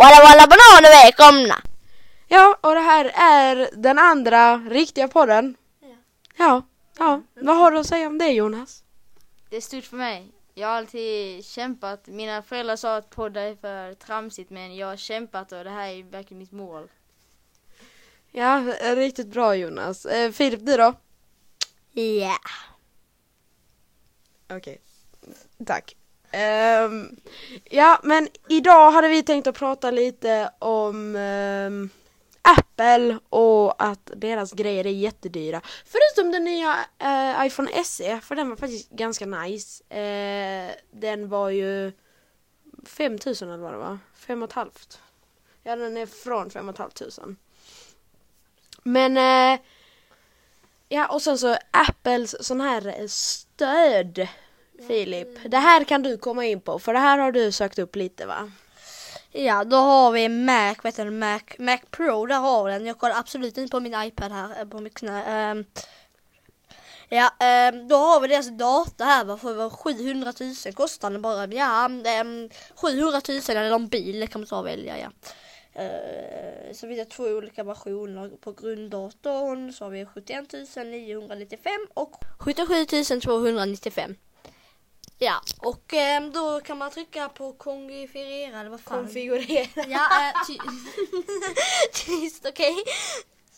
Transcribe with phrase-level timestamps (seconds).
[0.00, 1.62] Walla walla bananer välkomna!
[2.28, 5.56] Ja, och det här är den andra riktiga podden.
[6.36, 6.62] Ja,
[6.98, 7.22] ja.
[7.34, 8.84] Vad har du att säga om det Jonas?
[9.50, 10.32] Det är stort för mig.
[10.54, 12.06] Jag har alltid kämpat.
[12.06, 15.88] Mina föräldrar sa att podda är för tramsigt men jag har kämpat och det här
[15.88, 16.88] är verkligen mitt mål.
[18.30, 20.06] Ja, riktigt bra Jonas.
[20.06, 20.94] Eh, Filip, du då?
[21.92, 22.36] Ja.
[24.48, 24.80] Okej,
[25.66, 25.96] tack.
[26.30, 27.16] Ehm,
[27.64, 31.90] ja, men idag hade vi tänkt att prata lite om ehm,
[32.42, 35.60] Apple och att deras grejer är jättedyra.
[35.84, 39.84] Förutom den nya uh, iPhone SE, för den var faktiskt ganska nice.
[39.84, 41.92] Uh, den var ju
[42.84, 45.00] 5000 eller vad det var, 5 och ett halvt.
[45.62, 47.36] Ja, den är från 5 och ett halvt tusen.
[48.82, 49.60] Men uh,
[50.92, 54.28] Ja och sen så Apples sån här stöd
[54.88, 55.28] Filip.
[55.50, 58.26] Det här kan du komma in på för det här har du sökt upp lite
[58.26, 58.50] va?
[59.32, 62.86] Ja, då har vi Mac, vet du, Mac, Mac Pro, där har vi den.
[62.86, 65.24] Jag kollar absolut inte på min iPad här, eh, på mitt knä.
[65.24, 65.64] Ehm,
[67.08, 71.46] ja, ehm, då har vi deras data här, va, för 700 000 kostar den bara.
[71.46, 71.88] Ja,
[72.22, 75.10] um, 700 000 eller någon bil kan man ta och välja, ja.
[75.76, 79.72] Uh, så vi har två olika versioner på grunddatorn.
[79.72, 82.84] Så har vi 71 995 och 77
[83.20, 84.16] 295.
[85.22, 88.98] Ja, och eh, då kan man trycka på konfigurera eller vad fan.
[88.98, 89.86] Konfigurera.
[89.88, 90.08] Ja,
[90.46, 90.58] ty
[92.06, 92.76] tyst okej.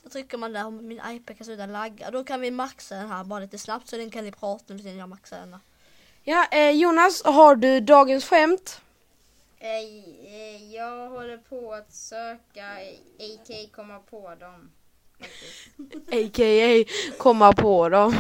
[0.03, 2.11] Så trycker man där om min iPad kan sluta lagga.
[2.11, 4.83] Då kan vi maxa den här bara lite snabbt så den kan ni prata med
[4.83, 5.57] sen jag maxar den.
[6.25, 8.81] Ja eh, Jonas, har du dagens skämt?
[9.59, 12.67] Eh, jag håller på att söka
[13.19, 14.71] AK komma på dem.
[16.13, 16.85] A.k.a.
[17.19, 18.15] komma på dem.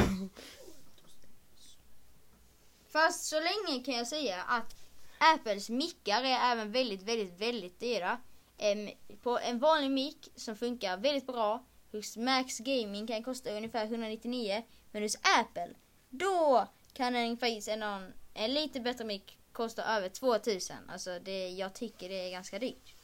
[2.93, 4.77] Fast så länge kan jag säga att
[5.19, 8.19] Apples mickar är även väldigt, väldigt, väldigt dyra.
[8.59, 8.91] Em,
[9.23, 14.63] på en vanlig mick som funkar väldigt bra hos Max Gaming kan kosta ungefär 199
[14.91, 15.75] men hos Apple
[16.11, 20.77] då kan en faktiskt en, någon, en lite bättre mick kosta över 2000.
[20.89, 22.95] Alltså det, jag tycker det är ganska dyrt.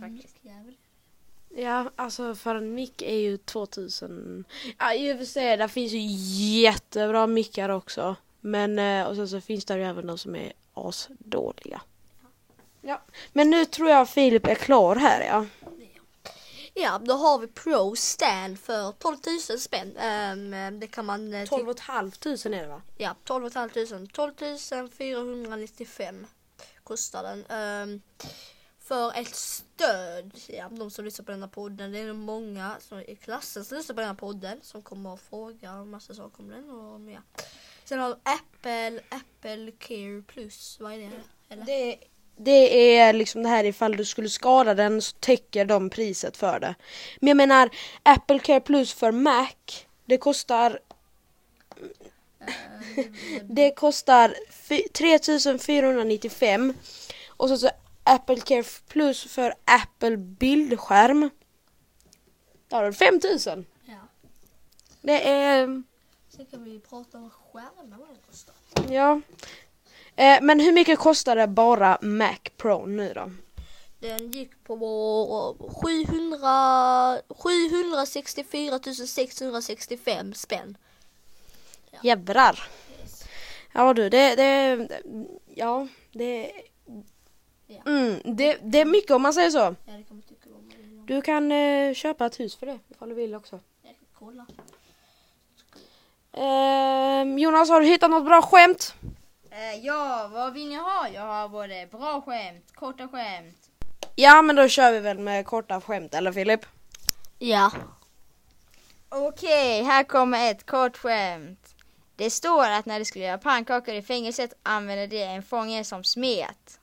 [0.00, 0.36] Faktiskt.
[1.56, 4.44] Ja, alltså för en mick är ju 2000.
[4.78, 6.00] Ja, i och för sig, där finns ju
[6.62, 8.16] jättebra mickar också.
[8.46, 11.82] Men, eh, och sen så finns det ju även de som är asdåliga.
[12.80, 15.46] Ja, men nu tror jag Filip är klar här ja.
[16.74, 19.16] Ja, då har vi Pro Stand för 12
[19.50, 19.96] 000 spänn.
[19.96, 21.34] Ehm, det kan man...
[21.34, 22.12] eh, 12 500
[22.44, 22.82] är det va?
[22.96, 24.06] Ja, 12 500.
[24.12, 26.26] 12 495
[26.82, 27.44] kostar den.
[27.48, 28.00] Ehm,
[28.78, 32.76] för ett stöd, ja, de som lyssnar på den här podden, det är nog många
[32.80, 36.14] som i klassen som lyssnar på den här podden som kommer att fråga en massa
[36.14, 37.20] saker om den och ja.
[37.84, 41.10] Sen har vi Apple, Apple Care Plus, vad är det?
[41.48, 41.64] Eller?
[41.64, 41.98] Det,
[42.36, 46.60] det är liksom det här ifall du skulle skada den så täcker de priset för
[46.60, 46.74] det.
[47.20, 47.70] Men jag menar
[48.02, 49.48] Apple Care Plus för Mac,
[50.04, 50.78] det kostar
[53.42, 56.74] det kostar fy- 3495
[57.28, 57.70] och så, så
[58.04, 61.30] Apple Care Plus för Apple bildskärm.
[62.68, 63.66] Där har du 5000.
[63.84, 63.94] Ja.
[65.00, 65.82] Det är,
[66.36, 68.54] Sen kan vi prata om skärmar vad det kostar.
[68.90, 69.20] ja.
[70.16, 73.30] Eh, men hur mycket kostade bara Mac Pro nu då?
[73.98, 74.76] Den gick på
[75.82, 80.76] 700, 764 665 spänn.
[82.02, 82.68] Jävlar.
[83.72, 84.88] Ja du, det, det,
[85.54, 86.52] ja, det,
[87.66, 87.82] Ja.
[87.86, 89.58] mm, det, det är mycket om man säger så.
[89.58, 89.74] Ja.
[91.06, 93.60] Du kan eh, köpa ett hus för det ifall du vill också.
[93.82, 94.46] Jag kan kolla.
[96.36, 98.94] Ehm, Jonas, har du hittat något bra skämt?
[99.50, 101.08] Eh, ja, vad vill ni ha?
[101.14, 103.58] Jag har både bra skämt, korta skämt.
[104.14, 106.60] Ja, men då kör vi väl med korta skämt, eller Filip?
[107.38, 107.70] Ja.
[109.08, 111.74] Okej, här kommer ett kort skämt.
[112.16, 116.04] Det står att när de skulle göra pannkakor i fängelset använde de en fånge som
[116.04, 116.80] smet.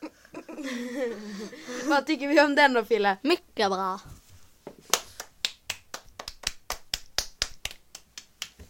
[1.88, 3.16] Vad tycker vi om den då, Fille?
[3.22, 4.00] Mycket bra.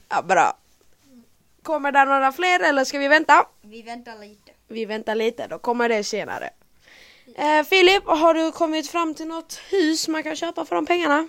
[0.09, 0.59] Ja, bra.
[1.63, 3.47] Kommer det några fler eller ska vi vänta?
[3.63, 4.53] Vi väntar lite.
[4.69, 6.51] Vi väntar lite, då kommer det senare.
[7.35, 11.29] Eh, Filip, har du kommit fram till något hus man kan köpa för de pengarna?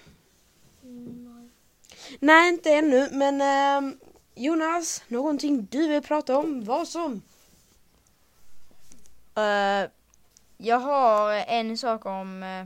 [2.20, 4.00] Nej, inte ännu, men ehm,
[4.36, 6.64] Jonas, någonting du vill prata om?
[6.64, 7.22] Vad som?
[9.36, 9.90] Eh,
[10.58, 12.66] jag har en sak om eh,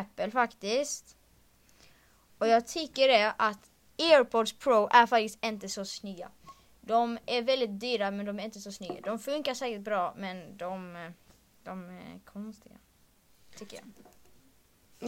[0.00, 1.16] Apple faktiskt.
[2.38, 6.30] Och jag tycker det att AirPods Pro är faktiskt inte så snygga.
[6.80, 9.00] De är väldigt dyra men de är inte så snygga.
[9.00, 11.10] De funkar säkert bra men de, eh,
[11.64, 12.74] de är konstiga.
[13.58, 13.84] tycker jag.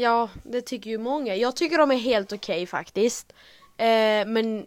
[0.02, 1.34] Ja, det tycker ju många.
[1.36, 3.32] Jag tycker de är helt okej faktiskt.
[3.76, 4.66] Eh, men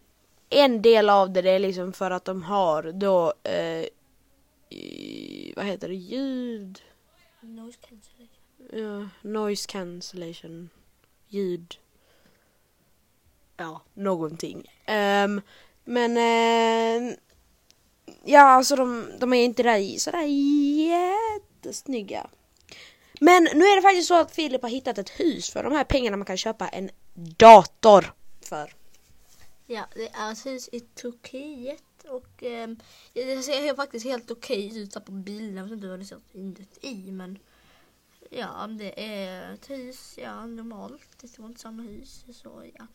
[0.50, 3.86] en del av det, det är liksom för att de har då eh,
[4.70, 6.82] i- vad heter det, ljud,
[7.42, 8.30] Noise cancellation.
[8.72, 10.70] ja, noise cancellation,
[11.28, 11.76] ljud,
[13.58, 14.58] ja, någonting.
[14.88, 15.42] Um,
[15.84, 17.16] men uh,
[18.24, 20.24] ja, alltså de, de är inte där sådär
[20.88, 22.30] jättesnygga.
[23.20, 25.84] Men nu är det faktiskt så att Filip har hittat ett hus för de här
[25.84, 28.74] pengarna man kan köpa en dator för.
[29.66, 32.68] Ja, det är ett hus i Turkiet och eh,
[33.14, 35.56] det ser faktiskt helt okej ut på bilden.
[35.56, 37.40] Jag vet inte vad det ser inuti men
[38.30, 41.10] ja, det är ett hus, ja normalt.
[41.22, 42.88] Det var inte samma hus så ja.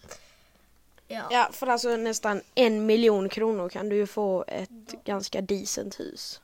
[1.08, 6.00] Ja, Ja, för alltså nästan en miljon kronor kan du ju få ett ganska decent
[6.00, 6.40] hus.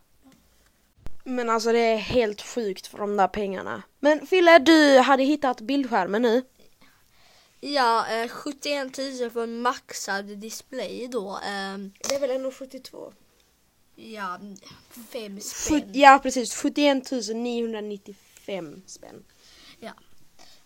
[1.25, 3.83] Men alltså det är helt sjukt för de där pengarna.
[4.01, 6.43] Men Fille, du hade hittat bildskärmen nu.
[7.61, 11.39] ja eh, 71 000 för en maxad display då.
[11.47, 13.13] ehm, Det är väl 1,72?
[13.97, 14.39] ja,
[15.13, 15.91] fem spänn.
[15.95, 19.25] Ja precis, 71 995 spänn.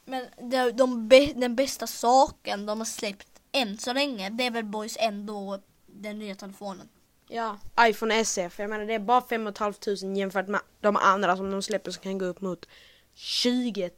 [0.05, 4.51] Men de, de bä- den bästa saken de har släppt än så länge, det är
[4.51, 6.89] väl Boys ändå den nya telefonen.
[7.29, 8.59] Ja, iPhone SF.
[8.59, 12.03] Jag menar det är bara 5 500 jämfört med de andra som de släpper som
[12.03, 12.69] kan gå upp mot
[13.15, 13.91] 20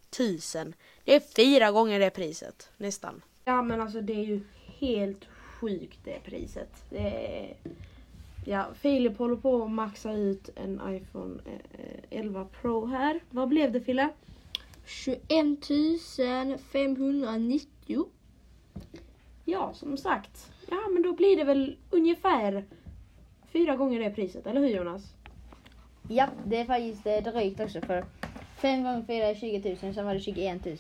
[0.54, 0.74] 000.
[1.04, 3.22] Det är fyra gånger det priset, nästan.
[3.44, 4.40] Ja men alltså det är ju
[4.78, 5.24] helt
[5.60, 6.70] sjukt det priset.
[6.90, 7.56] Det är...
[8.46, 11.40] Ja, Filip håller på att maxa ut en iPhone
[11.78, 13.20] eh, 11 Pro här.
[13.30, 14.08] Vad blev det Fille?
[14.86, 15.28] 21
[16.72, 18.06] 590.
[19.44, 20.52] Ja, som sagt.
[20.70, 22.64] Ja men då blir det väl ungefär
[23.52, 25.14] fyra gånger det priset, eller hur Jonas?
[26.08, 28.04] Ja, det är faktiskt eh, drygt också för
[28.56, 30.76] 5 gånger 4 är 20 000, sen var det 21 000.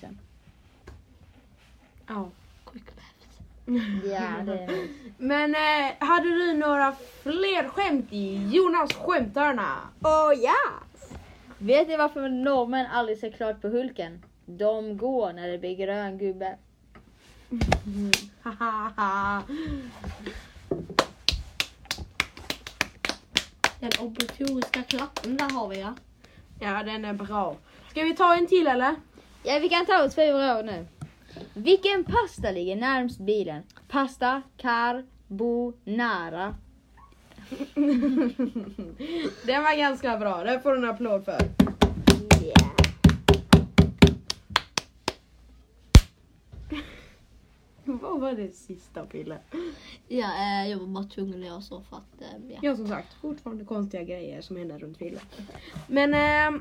[2.06, 2.28] Ja.
[2.64, 3.14] Quick math.
[4.04, 4.88] Ja, det är
[5.18, 9.78] Men eh, hade du några fler skämt i Jonas skämthörna?
[10.02, 10.84] Oh ja!
[11.58, 14.22] Vet ni varför norrmän aldrig ser klart på Hulken?
[14.46, 16.56] De går när det blir grön gubbe.
[23.80, 25.94] Den obligatoriska klappen där har vi ja.
[26.60, 27.56] ja, den är bra.
[27.90, 28.94] Ska vi ta en till eller?
[29.42, 30.86] Ja, vi kan ta två råd nu.
[31.54, 33.62] Vilken pasta ligger närmst bilen?
[33.88, 36.54] Pasta carbonara.
[39.46, 41.63] den var ganska bra, den får du en applåd för.
[48.18, 49.38] Vad var det sista Pille?
[50.08, 52.58] Ja, eh, jag var bara tvungen att göra så för att, eh, ja.
[52.62, 55.20] Ja som sagt, fortfarande konstiga grejer som händer runt Fille.
[55.86, 56.60] Men eh,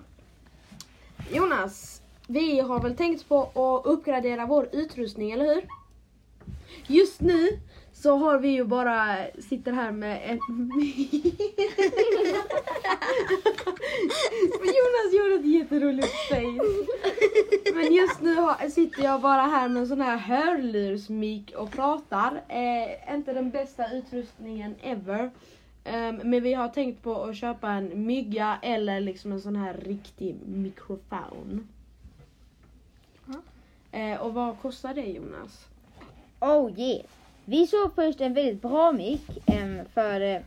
[1.31, 5.67] Jonas, vi har väl tänkt på att uppgradera vår utrustning, eller hur?
[6.87, 7.59] Just nu
[8.03, 10.37] så har vi ju bara, sitter här med en...
[14.59, 16.63] Jonas gjorde ett jätteroligt face.
[17.73, 22.41] Men just nu har, sitter jag bara här med en sån här hörlursmik och pratar.
[22.47, 25.31] Eh, inte den bästa utrustningen ever.
[25.83, 29.73] Ehm, men vi har tänkt på att köpa en mygga eller liksom en sån här
[29.73, 31.67] riktig mikrofon.
[33.91, 35.65] Eh, och vad kostar det Jonas?
[36.39, 37.05] Oh yeah.
[37.45, 39.21] Vi såg först en väldigt bra mick
[39.93, 40.41] för eh,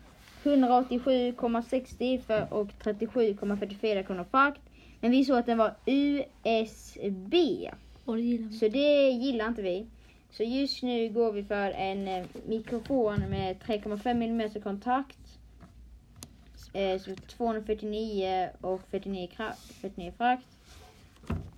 [0.44, 4.60] 187,60 för och 37,44 kronor frakt.
[5.00, 7.00] Men vi såg att den var USB.
[7.30, 7.70] Det.
[8.60, 9.86] Så det gillar inte vi.
[10.30, 15.18] Så just nu går vi för en eh, mikrofon med 3,5 mm kontakt.
[16.72, 20.46] Eh, så 249 och 49, kra- 49 frakt.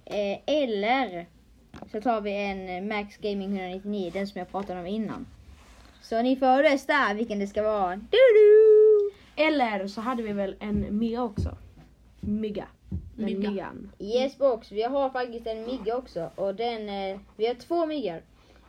[0.05, 1.27] Eh, eller
[1.93, 5.27] så tar vi en eh, Max Gaming 199, den som jag pratade om innan.
[6.03, 7.97] Så ni får rösta vilken det ska vara.
[7.97, 9.11] Du-du!
[9.37, 11.57] Eller så hade vi väl en mygga också.
[12.21, 12.65] Mygga.
[13.17, 13.51] Den Mygga.
[13.51, 13.93] myggan.
[13.99, 18.23] Yes box, vi har faktiskt en mygga också och den, eh, vi har två myggor.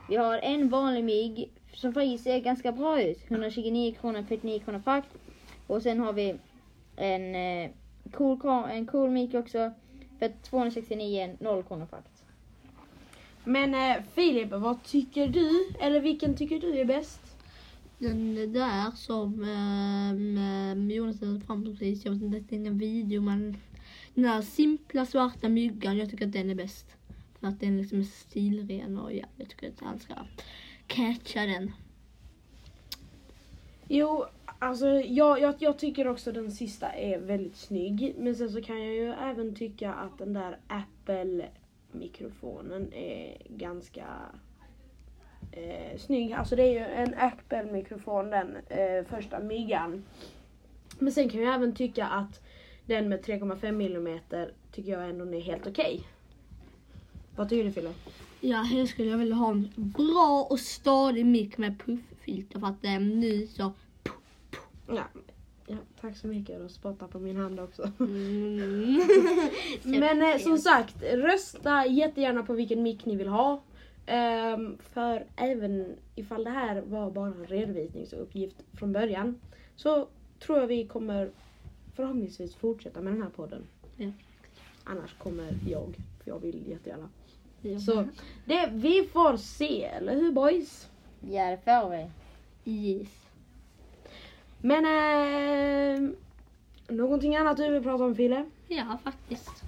[0.10, 3.20] Vi har en vanlig mygg som faktiskt ser ganska bra ut.
[3.28, 5.10] 129 kronor, 49 kronor frakt.
[5.68, 6.36] Och sen har vi
[6.96, 7.72] en eh,
[8.12, 8.40] cool,
[8.72, 9.72] en cool mygg också
[10.20, 12.19] för 269, 0 kronor frakt.
[13.44, 15.70] Men eh, Filip, vad tycker du?
[15.80, 17.22] Eller vilken tycker du är bäst?
[17.98, 23.22] Den där som um, Jonas hade fram precis, jag vet inte, det är ingen video
[23.22, 23.58] men
[24.14, 26.86] den där simpla svarta myggan, jag tycker att den är bäst.
[27.40, 30.14] För att den liksom är stilren och ja, jag tycker att han ska
[30.88, 31.72] catcha den.
[33.88, 34.26] Jo,
[34.60, 38.16] alltså jag, jag, jag tycker också den sista är väldigt snygg.
[38.18, 40.58] Men sen så kan jag ju även tycka att den där
[41.90, 44.06] Apple-mikrofonen är ganska
[45.52, 46.34] eh, snygg.
[46.34, 50.04] Alltså det är ju en Apple-mikrofon den eh, första miggan.
[51.00, 52.42] Men sen kan jag även tycka att
[52.86, 54.20] den med 3,5 mm
[54.72, 56.08] tycker jag ändå är helt okej.
[57.36, 57.94] Vad tycker du Fille?
[58.42, 62.82] Ja, här skulle jag vilja ha en bra och stadig mick med pufffilter för att
[62.82, 63.72] den nu så...
[64.88, 65.04] Ja.
[65.70, 66.60] Ja, tack så mycket.
[66.60, 67.92] Du spottar på min hand också.
[68.00, 69.02] Mm.
[69.84, 73.62] Men eh, som sagt, rösta jättegärna på vilken mick ni vill ha.
[74.06, 79.40] Ehm, för även ifall det här var bara en redovisningsuppgift från början
[79.76, 80.08] så
[80.40, 81.32] tror jag vi kommer
[81.96, 83.64] förhoppningsvis fortsätta med den här podden.
[83.98, 84.12] Ja.
[84.84, 87.10] Annars kommer jag, för jag vill jättegärna.
[87.62, 87.80] Ja.
[87.80, 88.08] Så
[88.46, 90.90] det, vi får se, eller hur boys?
[91.20, 92.10] Ja, det får vi.
[92.72, 93.29] Yes.
[94.62, 96.12] Men eh,
[96.88, 98.46] någonting annat du vill prata om Fille?
[98.68, 99.64] Ja, faktiskt.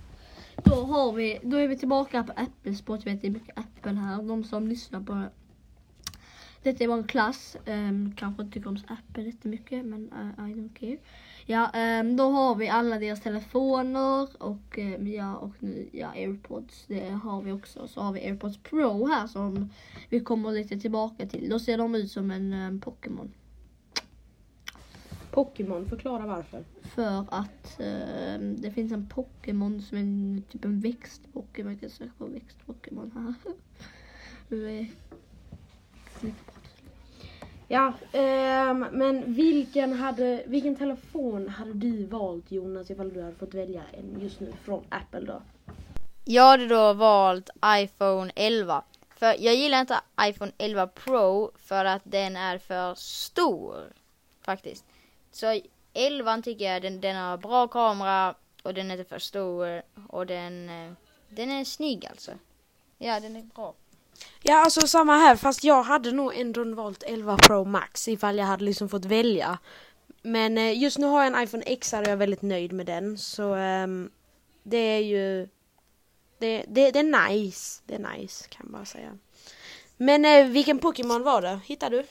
[0.63, 2.99] Då har vi, då är vi tillbaka på Apple-sport.
[3.03, 4.23] Jag vet det är mycket Apple här.
[4.23, 5.29] De som lyssnar på det.
[6.63, 7.57] detta är vår klass.
[7.65, 10.97] Um, kanske inte tycker om Apple jättemycket men uh, I don't care.
[11.45, 11.71] Ja,
[12.01, 16.85] um, då har vi alla deras telefoner och um, ja, och nu, ja, airpods.
[16.87, 17.87] Det har vi också.
[17.87, 19.69] Så har vi airpods pro här som
[20.09, 21.49] vi kommer lite tillbaka till.
[21.49, 23.31] Då ser de ut som en um, Pokémon.
[25.31, 26.63] Pokémon, förklara varför.
[26.81, 31.71] För att ehm, det finns en Pokémon som är en, typ en växt-Pokémon.
[31.71, 33.33] Jag kan söka på växt-Pokémon här.
[37.67, 43.53] Ja, ehm, men vilken, hade, vilken telefon hade du valt Jonas ifall du hade fått
[43.53, 45.41] välja en just nu från Apple då?
[46.25, 48.83] Jag hade då valt iPhone 11.
[49.15, 53.75] För jag gillar inte iPhone 11 Pro för att den är för stor.
[54.41, 54.85] Faktiskt.
[55.31, 55.61] Så
[55.93, 60.25] 11 tycker jag den, den har bra kamera och den är inte för stor och
[60.25, 60.93] den, eh,
[61.29, 62.31] den är snygg alltså.
[62.97, 63.73] Ja, den är bra.
[64.41, 68.45] Ja, alltså samma här fast jag hade nog ändå valt 11 Pro Max ifall jag
[68.45, 69.59] hade liksom fått välja.
[70.21, 72.85] Men eh, just nu har jag en iPhone X och jag är väldigt nöjd med
[72.85, 74.11] den så um,
[74.63, 75.47] det är ju
[76.39, 77.81] det, det, det är nice.
[77.85, 79.17] Det är nice kan man bara säga.
[79.97, 81.59] Men eh, vilken Pokémon var det?
[81.65, 82.03] Hittar du?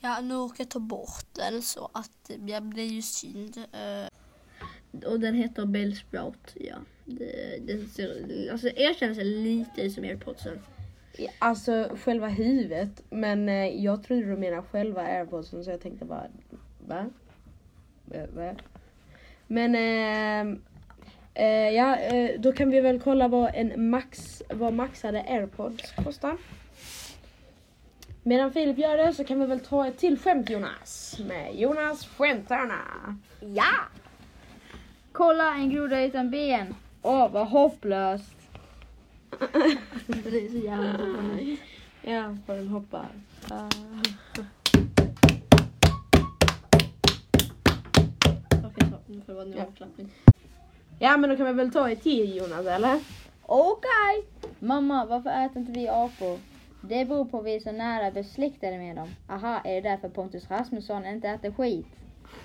[0.00, 3.58] Ja, nu råkade jag ta bort den så att jag blev ju synd.
[3.58, 5.08] Eh.
[5.08, 6.54] och den heter Bellsprout.
[6.54, 10.58] Ja, det, den ser, alltså erkänner sig lite som som airpodsen.
[11.38, 16.26] Alltså själva huvudet, men eh, jag trodde du menade själva airpodsen så jag tänkte bara
[16.86, 17.06] va?
[18.04, 18.26] Va?
[18.34, 18.54] va?
[19.46, 20.58] Men eh,
[21.34, 26.36] eh, ja, eh, då kan vi väl kolla vad en max, vad maxade airpods kostar.
[28.28, 31.18] Medan Filip gör det så kan vi väl ta ett till skämt Jonas.
[31.28, 32.80] Med Jonas skämtarna.
[33.40, 33.72] Ja!
[35.12, 36.74] Kolla en groda utan ben.
[37.02, 38.36] Åh, vad hopplöst.
[40.06, 41.60] Det är så jävla roligt.
[42.02, 43.06] Ja, för den hoppar.
[50.98, 51.16] Ja.
[51.16, 53.00] men då kan vi väl ta ett till Jonas eller?
[53.42, 54.24] Okej!
[54.58, 56.38] Mamma, varför äter inte vi apor?
[56.80, 59.08] Det beror på att vi är så nära besläktade med dem.
[59.28, 61.86] Aha, är det därför Pontus Rasmusson inte äter skit?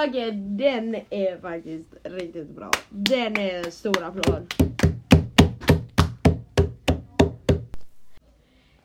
[0.08, 2.72] Okej, den är faktiskt riktigt bra.
[2.89, 4.53] Den är stor applåd.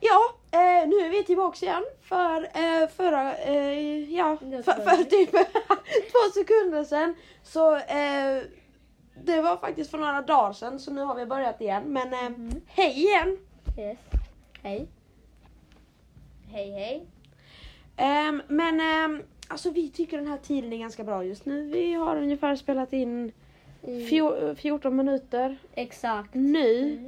[0.00, 0.20] Ja,
[0.50, 5.30] eh, nu är vi tillbaks igen för eh, förra, eh, ja, för, för typ
[6.10, 7.14] två sekunder sedan.
[7.42, 8.42] Så eh,
[9.24, 11.82] det var faktiskt för några dagar sedan så nu har vi börjat igen.
[11.86, 13.38] Men eh, hej igen!
[13.78, 13.98] Yes.
[14.62, 14.88] Hej.
[16.52, 17.06] Hej, hej.
[17.96, 21.62] Ehm, men ehm, alltså vi tycker den här tiden är ganska bra just nu.
[21.70, 23.32] Vi har ungefär spelat in
[23.82, 25.56] fjo- 14 minuter.
[25.74, 26.34] Exakt.
[26.34, 26.98] Nu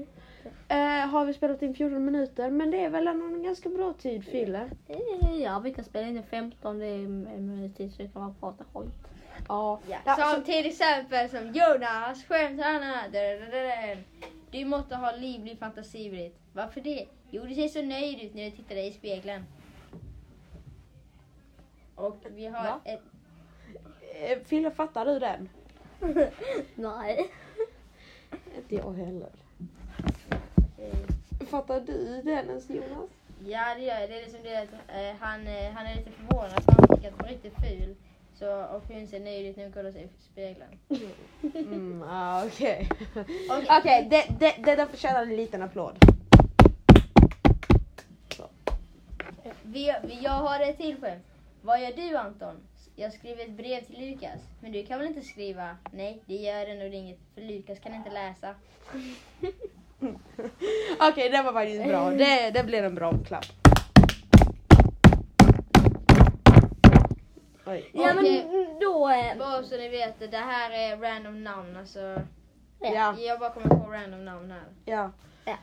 [0.69, 0.79] eh,
[1.09, 4.71] har vi spelat in 14 minuter men det är väl en ganska bra tid Fille.
[4.89, 8.09] Eh, Ja, vi kan spela in i 15 det är en minut till så vi
[8.09, 8.93] kan bara prata skit.
[9.49, 9.81] Ja.
[10.07, 12.95] Ja, som så- till exempel som Jonas skämtarna.
[14.51, 16.41] Du måste ha livlig fantasi Britt.
[16.53, 17.07] Varför det?
[17.31, 19.45] Jo, du ser så nöjd ut när du tittar dig i spegeln.
[21.95, 22.81] Och vi har Va?
[22.85, 23.03] ett...
[24.15, 25.49] Eh, Fille, fattar du den?
[26.75, 27.31] Nej.
[28.57, 29.31] Inte jag heller.
[31.47, 33.11] Fattar du den ens Jonas?
[33.45, 34.11] Ja, det gör jag.
[34.11, 37.09] Det är liksom det att eh, han, eh, han är lite förvånad för han tycker
[37.09, 37.95] att hon är riktigt ful.
[38.41, 40.79] Så, ser nöjd ut när hon kollar sig i spegeln.
[41.43, 42.89] Mm, ah, okej.
[43.51, 43.67] Okej.
[43.79, 45.99] Okej, det, det, det där förtjänar en liten applåd.
[49.63, 51.25] Vi, vi, jag har ett till skämt.
[51.63, 52.57] Vad gör du Anton?
[52.97, 54.41] Jag skriver ett brev till Lukas.
[54.61, 55.77] Men du kan väl inte skriva?
[55.93, 57.19] Nej, det gör nog inget.
[57.35, 58.55] För Lukas kan inte läsa.
[61.11, 62.11] Okej, det var faktiskt bra.
[62.11, 63.60] Det, det blev en bra klapp.
[67.71, 67.91] Oj.
[67.93, 68.25] Ja men
[68.81, 69.09] då...
[69.09, 71.77] Eh, Bara så ni vet, det här är random namn.
[71.77, 72.23] Alltså,
[72.81, 73.15] Ja.
[73.19, 74.65] jag bara kommer på random namn här.
[74.85, 75.11] Ja.
[75.45, 75.57] Ja.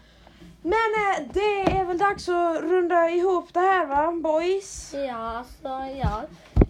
[0.62, 4.94] Men eh, det är väl dags att runda ihop det här va, boys?
[4.94, 5.68] ja, alltså
[6.04, 6.24] ja.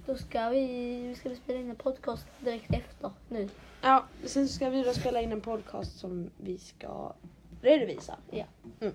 [0.05, 0.65] Då ska vi,
[1.07, 3.49] vi ska spela in en podcast direkt efter nu.
[3.81, 7.13] Ja, sen ska vi då spela in en podcast som vi ska
[7.61, 8.15] redovisa.
[8.31, 8.43] Ja.
[8.81, 8.93] Mm.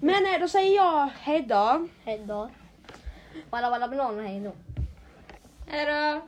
[0.00, 1.88] Men eh, då säger jag hejdå.
[2.04, 2.50] Hej då.
[3.50, 4.52] Walla walla bananer, hej då.
[5.70, 6.22] Error.